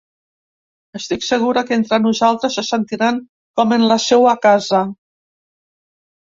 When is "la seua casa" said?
3.95-4.85